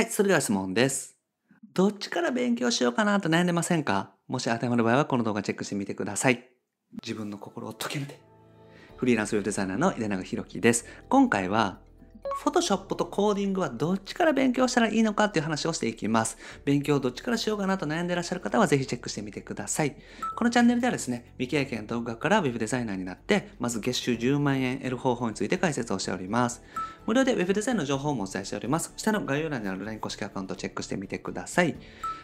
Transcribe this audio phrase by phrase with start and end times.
[0.00, 1.18] はい、それでは質問です。
[1.74, 4.14] どっちから勉強しようかなと悩んでませんか？
[4.28, 6.48] もし当てはまる場合はこの動画チェックしてみてください。
[7.02, 8.18] 自分の心を解けるて。
[8.96, 10.86] フリーランスウェブデザイナーの井出永弘樹です。
[11.10, 11.80] 今回は、
[12.32, 16.38] フォトショップとコーディングはどっちから勉強したらいいのかっていう話をしていきます。
[16.64, 19.96] 勉強をどっちからしようかなと悩んでいらっしゃる方はぜひチェックしてみてください。
[20.36, 26.62] このチャンネルではですね、未経験独学から Web デザイナーになって、まず月収10万円得る方法について解説をしております。
[27.10, 28.92] 無料で Web デザインの情報もお伝えしております。
[28.96, 31.74] 下の概要欄にある LINE 公式アカウントをチェックしてみてください。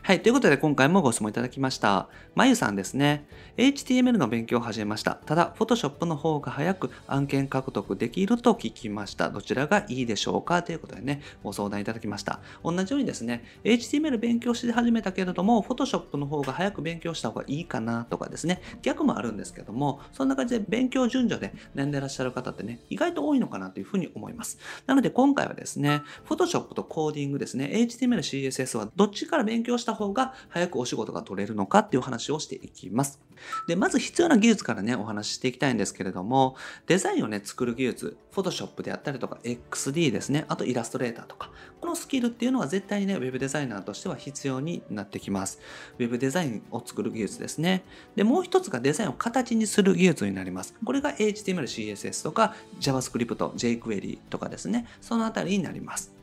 [0.05, 0.23] はい。
[0.23, 2.09] ということで今回もご質問いただきました。
[2.37, 3.27] まゆさんですね。
[3.57, 5.17] HTML の勉強を始めました。
[5.17, 9.29] ただ、Photoshop の方が早く案件獲得できると聞きました。
[9.29, 10.63] どちらがいいでしょうか？
[10.63, 12.39] ということでね、ご相談いただきました。
[12.63, 24.61] 同じようにですね、HTML 勉強し始めたけれども、Photoshop の方が早く勉強した方がいいかなとかですね、逆もあるんですけども、そんな感じで勉強順序で悩んでらっしゃる方ってね、意外と多いのかなというふうに思います。
[24.87, 33.26] なので今回はですね、Photoshop とコーディングですね、HTML、CSS はどっちから勉強した方が早くお仕事が取れるのかっていう話をしていきます。
[33.66, 36.56] で、まず必要な技術からね、お話ししていきたいんですけれども、
[36.87, 45.60] デザインをね、作る技術、Photoshop であったりとか、XD ですね、あとイラストレーターとか、このスキルっていうのは絶対にね、Web デザイナーとしては必要になってきます。
[45.98, 47.84] Web デザインを作る技術ですね。
[48.14, 50.74] で、もう一つがデザインを形にする技術になります。
[50.84, 56.16] これが HTML、CSS とか JavaScript、jQuery とかですね、そのあたりになります。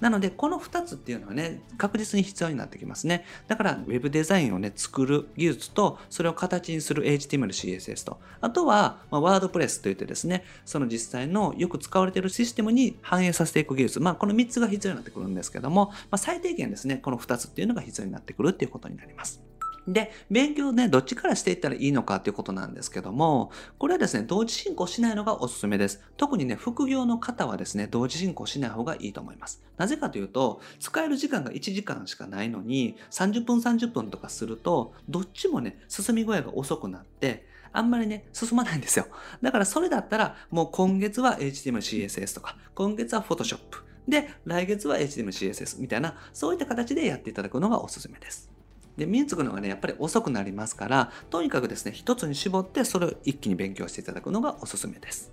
[0.00, 3.24] なので、この2つっていうのはね、確実に必要になってきますね。
[3.46, 19.42] だから、ウェブデザインをね、作る技術と、それを形にする HTML、CSS と、あとは、まあ、ワードプレスといってですね、その実際のよく使われているシステムに反映させていく技術、まあ、この3つが必要になってくるんですけども、まあ、最低限ですね、この2つっていうのが必要になってくるっていうことになります。
[19.88, 26.02] で、勉強ね、どっちからしていったらいいのかっていうことなんですけども、これはですね、同時進行しないのがおすすめです。
[26.18, 29.62] 特にね、副業の方はですね、同時進行しない方がいいと思います。
[29.78, 39.06] なぜかというと、使える時間が1時間しかないのに、30分30分とかすると、どっちもね、進み具合が遅くなって、あんまりね、進まないんですよ。
[39.40, 43.58] だからそれだったら、もう今月は HTML、CSS とか、今月は Photoshop。
[44.06, 48.57] で、来月は HTML、CSS みたいな、そういった形でやっていただくのがおすすめです。
[48.98, 55.32] で、身につくのがね、やっぱり遅くなりますから、とにかくですね、一つに絞って、それを一気に勉強していただくのがおすすめです。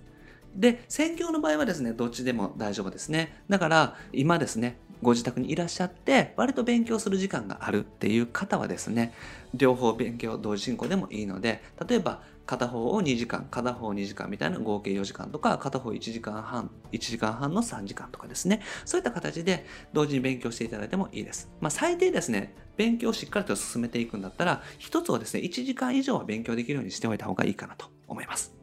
[0.54, 3.42] で、専業の場合はですね、どっちでも大丈夫ですね。
[3.48, 9.12] だから、今ですね、ご自宅にいらっしゃって、割と勉強する時間があるっていう方はですね、
[9.54, 18.62] 両方勉強同時進行でもいいので、例えば、片方を2時間、片方2時間みたいな合計4時間とか、片方1時間半、1時間半の3時間とかですね。
[18.84, 21.50] そういった形で同時に勉強していただいてもいいです。
[21.60, 28.55] まあ最低ですね、勉強をしっかりと進めていくんだったら、一つをですね、1時間以上は勉強できるようにしておいた方がいいかなと思います。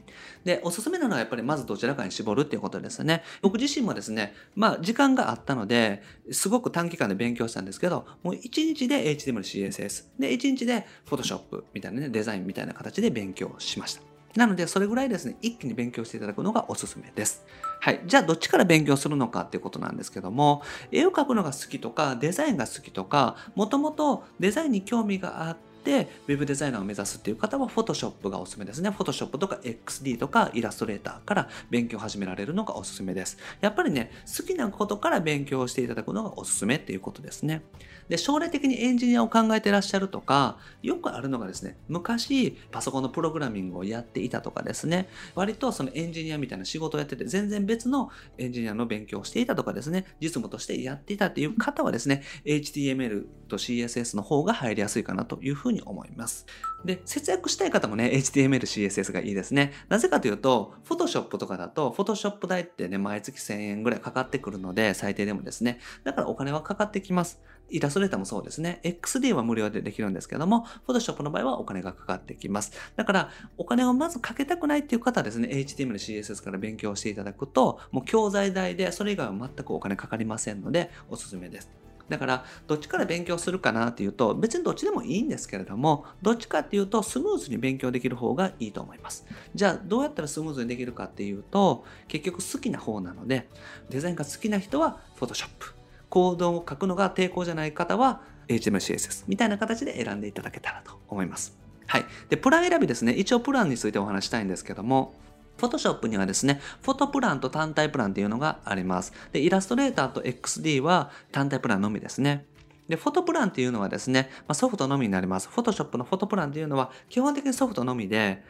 [0.44, 3.24] で、おすすめなのはやっぱりまずどちらかに絞るっていうことですね。
[3.42, 8.42] 僕自身もですね、まあ時間があったので、すごく短期間で勉強したんですけど、もう1
[8.76, 14.02] 日で HTML、CSS、で1日で Photoshop みたいなね、デザインみたいな形で勉強しました。
[14.36, 17.46] なので、それぐらいですね、一気に勉強していただくのがおすすめです。
[17.80, 18.02] はい。
[18.06, 28.90] じゃあ、どっちから勉強するのかっていうことなんですけども、絵を描くのが好きとか、デザインが好きとか、もともとデザインに興味があって、ウェブデザイナーを目指すっていう方は、Photoshop がおすすめですね。
[28.90, 33.38] Photoshop とか XD とかイラストレーターから勉強を始められるのがおすすめです。
[33.62, 37.64] やっぱりね、好きなことから勉強していただくのがおすすめっていうことですね。
[38.10, 56.46] で、将来的にエンジニアを考えてらっしゃるとか、よくあるのがですね、昔パソコンのプログラミングをやっていたとかですね、割とそのエンジニアみたいな仕事をやってて、全然別のエンジニアの勉強をしていたとかですね、実務としてやっていたっていう方はですね、HTML と CSS の方が入りやすいかなというふうにに思います。
[56.86, 59.74] で、節約したい方もね、HTML、CSS がいいですね。
[59.90, 65.80] なぜかというと、Photoshop とかだと、Photoshop 代ってね、毎月1000円ぐらいかかってくるので、最低でもですね。
[66.04, 67.42] だからお金はかかってきます。
[67.70, 68.82] イラストレーターもそうですね。
[68.84, 72.72] XD は無料でできるんですけども、Photoshop の場合はお金がかかってきます。
[72.96, 81.83] だから、お金をまずかけたくないっていう方はですね、HTML、CSS から勉強していただくと、もう教材代で、それ以外は全くお金かかりませんので、おすすめです。
[82.10, 89.26] だから、どっちから勉強するかなっていうと、別にどっちでもいいんですけれども、どっちかっていうと、スムーズに勉強できる方がいいと思います。
[89.56, 93.50] じゃあ、どうやったらスムーズにできるかっていうと、結局好きな方なので、
[93.90, 95.84] デザインが好きな人は Photoshop。
[96.14, 101.58] コードを書くのが抵抗じゃない方は HMCSS みたいな形で選んでいただけたらと思います。
[101.88, 102.06] はい。
[102.30, 103.14] で、プラン選びですね。
[103.14, 105.16] 一応プランについてお話したいんですけども、
[105.58, 109.14] Photoshop にはですね、フォトプランと単体プランっていうのがあります。
[109.32, 112.46] で、イラストレーターと XD は単体プランのみですね。
[112.88, 115.50] で、フォトプランっていうのはですね、まあ、ソフトのみになります。
[115.50, 118.44] Photoshop のフォトプランっていうのは基本的にソフトのみで、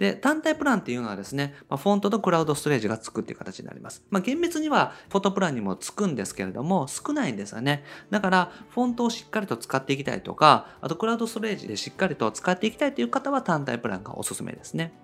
[0.00, 4.02] で、単体プランっていうのはですね、まあ、フォントとクラウドストレージがつくっていう形になります。
[4.08, 7.84] まあ、厳密にはフォトプランにもつくんですけれども、少ないんですよね。
[8.08, 14.94] だから、フォントをしっかりと使っていきたいとか、あとクラウドストレージでしっかりと使っていきたいという方は単体プランがおすすめですね。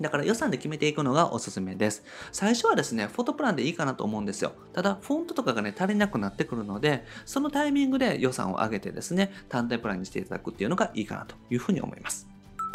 [0.00, 2.04] だから予算で決めていくのがおすすめです。
[2.32, 4.52] 最初はですね、フォトプランでいいかなと思うんですよ。
[4.72, 12.26] ただ、フォントとかがね、足りなくなってくるので、そのタイミングで予算を上げてですね、単体プランにしていただくっていうのがいいかなというふうに思います。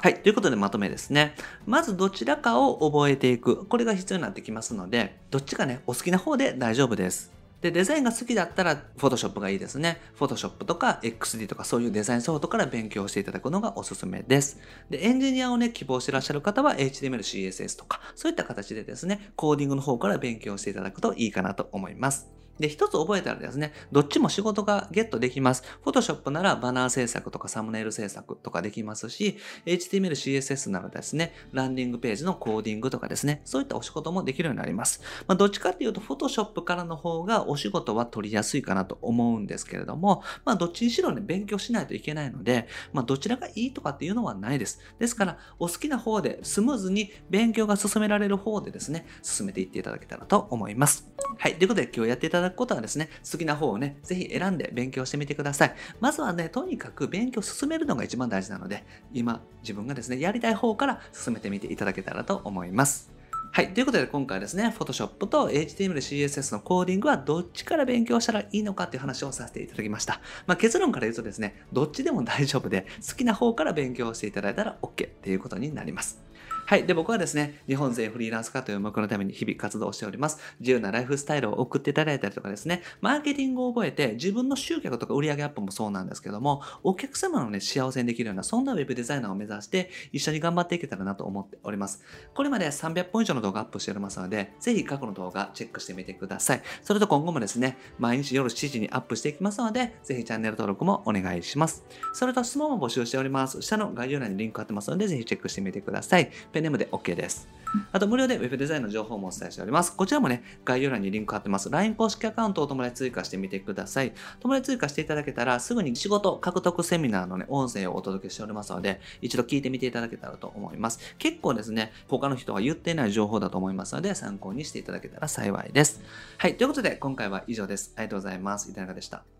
[0.01, 0.21] はい。
[0.21, 1.35] ということでまとめですね。
[1.65, 3.65] まずどちらかを覚えていく。
[3.65, 7.38] これが必要になってきますので、どっちかね、お好きな方で大丈夫です。
[7.61, 9.99] で、デザインが好きだったら、フォトショップがいいですね。
[10.17, 14.59] Photoshop とか XD とかそういうデザインソフトから勉強していただくのがおすすめです。
[14.89, 22.38] で、エンジニアをね、希望してらっしゃる方は HTML、CSS とか、そういった形でですね、コーディングの方から勉強していただくといいかなと思います。
[22.59, 25.63] で、一つ覚えたらですね、どっちも仕事がゲットできます。
[25.85, 35.01] Photoshop ならバナー制作とかサムネイル制作とかできますし、HTML、CSS ならですね、ランディングページのコーディングとかですね、そういったお仕事もできるようになります。
[35.27, 44.79] まあ、どっちかっていうと、Photoshop からの方がお仕事は取りやすいかなと思うんですけれども、まあ、どっちにしろね、勉強しないといけないので、まあ、どちらがいいとかっていうのはないです。
[44.99, 51.09] ですから、お好きな方でスムーズに勉強が進められる方でですね、進めていっていただけたらと思います。
[51.37, 51.55] はい。
[51.55, 55.75] ということで、今日やっていただくことはですね、好きな方をね、ぜひ選んで勉強してみてください。
[55.99, 63.19] まずはね、とにかく勉強進めるのが一番大事なので、今、自分がですね、やりたい方から進めてみていただけたらと思います。
[63.51, 63.73] はい。
[63.73, 70.21] ということで今回はですね、Photoshop と HTML、CSS のコーディングはどっちから勉強したらいいのかっていう話をさせていただきました。
[70.45, 76.21] まあ、結論から言うとですね、どっちでも大丈夫で、好きな方から勉強していただいたら OK っていうことになります。
[76.69, 76.85] はい。
[76.85, 80.37] で、僕はですね、日本全フリーランス化という目のために日々活動しております。
[80.59, 92.03] 自由なライフスタイルを送っていただいたりとかですね、マーケティングを覚えて自分の集客とか売上アップもそうなんですけども、お客様のね、幸せにできるような、そんなウェブデザイナーを目指して一緒に頑張っていけたらなと思っております。
[92.35, 96.61] これまで300本以上の動画アップしておりますので、ぜひ過去の動画チェックしてみてください。
[96.83, 101.83] それと今後もですね、毎日夜7時にアップしていきますので、ぜひチャンネル登録もお願いします。
[102.13, 103.59] それと質問も募集しております。
[103.63, 106.29] 下の概要欄にリンク貼ってますので、ぜひチェックしてみてください。
[106.59, 107.47] ペンネームで OK です。
[107.93, 109.95] あと無料で Web デザインの情報もお伝えしております。
[109.95, 111.69] こちらもね、概要欄にリンク貼ってます。
[111.69, 114.11] LINE 公式アカウントを友達追加してみてください。
[114.41, 120.99] 友達追加していただけたら、すぐに仕事獲得セミナーのね、音声をお届けしておりますので、一度聞いてみていただけたらと思います。
[121.17, 126.01] 結構ですね、他の人が言っていない情報だと思いますので、参考にしていただけたら幸いです。
[126.37, 127.93] はい、ということで今回は以上です。
[127.95, 128.69] ありがとうございます。
[128.69, 129.38] いただかでした。